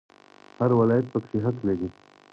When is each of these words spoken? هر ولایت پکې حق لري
هر 0.59 0.71
ولایت 0.79 1.05
پکې 1.13 1.37
حق 1.45 1.57
لري 1.67 1.87